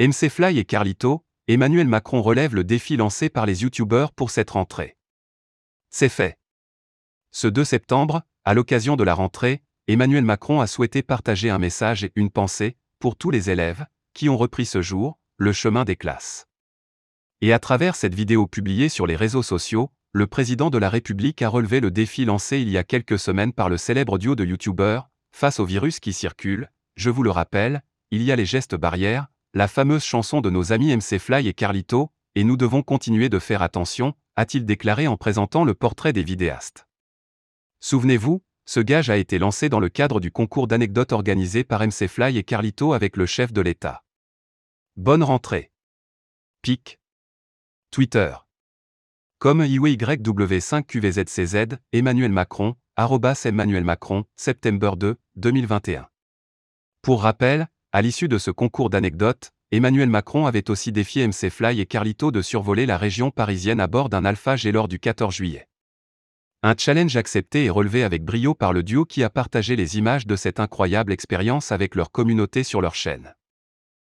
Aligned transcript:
MC 0.00 0.28
Fly 0.28 0.58
et 0.58 0.64
Carlito, 0.64 1.24
Emmanuel 1.46 1.86
Macron 1.86 2.20
relève 2.20 2.52
le 2.52 2.64
défi 2.64 2.96
lancé 2.96 3.28
par 3.28 3.46
les 3.46 3.62
youtubeurs 3.62 4.10
pour 4.10 4.32
cette 4.32 4.50
rentrée. 4.50 4.96
C'est 5.90 6.08
fait. 6.08 6.36
Ce 7.30 7.46
2 7.46 7.62
septembre, 7.62 8.22
à 8.44 8.54
l'occasion 8.54 8.96
de 8.96 9.04
la 9.04 9.14
rentrée, 9.14 9.62
Emmanuel 9.86 10.24
Macron 10.24 10.60
a 10.60 10.66
souhaité 10.66 11.04
partager 11.04 11.48
un 11.48 11.60
message 11.60 12.02
et 12.02 12.10
une 12.16 12.30
pensée 12.30 12.76
pour 12.98 13.14
tous 13.14 13.30
les 13.30 13.50
élèves 13.50 13.86
qui 14.14 14.28
ont 14.28 14.36
repris 14.36 14.66
ce 14.66 14.82
jour 14.82 15.20
le 15.36 15.52
chemin 15.52 15.84
des 15.84 15.94
classes. 15.94 16.48
Et 17.40 17.52
à 17.52 17.60
travers 17.60 17.94
cette 17.94 18.16
vidéo 18.16 18.48
publiée 18.48 18.88
sur 18.88 19.06
les 19.06 19.14
réseaux 19.14 19.44
sociaux, 19.44 19.92
le 20.10 20.26
président 20.26 20.70
de 20.70 20.78
la 20.78 20.90
République 20.90 21.40
a 21.40 21.48
relevé 21.48 21.78
le 21.78 21.92
défi 21.92 22.24
lancé 22.24 22.58
il 22.58 22.68
y 22.68 22.78
a 22.78 22.82
quelques 22.82 23.20
semaines 23.20 23.52
par 23.52 23.68
le 23.68 23.76
célèbre 23.76 24.18
duo 24.18 24.34
de 24.34 24.44
youtubeurs, 24.44 25.08
face 25.30 25.60
au 25.60 25.64
virus 25.64 26.00
qui 26.00 26.12
circule, 26.12 26.68
je 26.96 27.10
vous 27.10 27.22
le 27.22 27.30
rappelle, 27.30 27.84
il 28.10 28.22
y 28.22 28.32
a 28.32 28.36
les 28.36 28.46
gestes 28.46 28.74
barrières, 28.74 29.28
la 29.54 29.68
fameuse 29.68 30.02
chanson 30.02 30.40
de 30.40 30.50
nos 30.50 30.72
amis 30.72 30.94
MC 30.94 31.18
Fly 31.18 31.46
et 31.46 31.54
Carlito, 31.54 32.10
et 32.34 32.42
nous 32.42 32.56
devons 32.56 32.82
continuer 32.82 33.28
de 33.28 33.38
faire 33.38 33.62
attention, 33.62 34.14
a-t-il 34.34 34.66
déclaré 34.66 35.06
en 35.06 35.16
présentant 35.16 35.64
le 35.64 35.74
portrait 35.74 36.12
des 36.12 36.24
vidéastes. 36.24 36.88
Souvenez-vous, 37.78 38.42
ce 38.64 38.80
gage 38.80 39.10
a 39.10 39.16
été 39.16 39.38
lancé 39.38 39.68
dans 39.68 39.78
le 39.78 39.88
cadre 39.88 40.18
du 40.18 40.32
concours 40.32 40.66
d'anecdotes 40.66 41.12
organisé 41.12 41.62
par 41.62 41.86
MC 41.86 42.08
Fly 42.08 42.36
et 42.36 42.42
Carlito 42.42 42.94
avec 42.94 43.16
le 43.16 43.26
chef 43.26 43.52
de 43.52 43.60
l'État. 43.60 44.02
Bonne 44.96 45.22
rentrée. 45.22 45.70
Pic. 46.60 46.98
Twitter. 47.92 48.34
Comme 49.38 49.62
IWYW5QVZCZ, 49.62 51.78
Emmanuel 51.92 52.32
Macron, 52.32 52.74
arrobas 52.96 53.42
Emmanuel 53.44 53.84
Macron, 53.84 54.24
septembre 54.34 54.96
2, 54.96 55.16
2021. 55.36 56.08
Pour 57.02 57.22
rappel, 57.22 57.68
à 57.94 58.02
l'issue 58.02 58.26
de 58.26 58.38
ce 58.38 58.50
concours 58.50 58.90
d'anecdotes, 58.90 59.52
Emmanuel 59.70 60.08
Macron 60.08 60.46
avait 60.46 60.68
aussi 60.68 60.90
défié 60.90 61.28
MC 61.28 61.48
Fly 61.48 61.80
et 61.80 61.86
Carlito 61.86 62.32
de 62.32 62.42
survoler 62.42 62.86
la 62.86 62.98
région 62.98 63.30
parisienne 63.30 63.78
à 63.78 63.86
bord 63.86 64.08
d'un 64.08 64.24
Alpha 64.24 64.56
G 64.56 64.72
lors 64.72 64.88
du 64.88 64.98
14 64.98 65.32
juillet. 65.32 65.68
Un 66.64 66.74
challenge 66.76 67.16
accepté 67.16 67.66
et 67.66 67.70
relevé 67.70 68.02
avec 68.02 68.24
brio 68.24 68.52
par 68.52 68.72
le 68.72 68.82
duo 68.82 69.04
qui 69.04 69.22
a 69.22 69.30
partagé 69.30 69.76
les 69.76 69.96
images 69.96 70.26
de 70.26 70.34
cette 70.34 70.58
incroyable 70.58 71.12
expérience 71.12 71.70
avec 71.70 71.94
leur 71.94 72.10
communauté 72.10 72.64
sur 72.64 72.80
leur 72.80 72.96
chaîne. 72.96 73.36